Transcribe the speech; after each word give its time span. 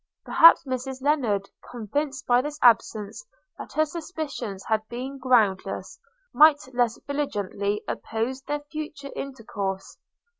Perhaps 0.25 0.63
Mrs 0.65 1.03
Lennard, 1.03 1.47
convinced 1.69 2.25
by 2.25 2.41
this 2.41 2.57
absence 2.63 3.23
that 3.59 3.73
her 3.73 3.85
suspicions 3.85 4.63
had 4.63 4.81
been 4.89 5.19
groundless, 5.19 5.99
might 6.33 6.57
less 6.73 6.97
vigilantly 7.05 7.83
oppose 7.87 8.41
their 8.41 8.61
future 8.61 9.11
intercourse. 9.15 9.99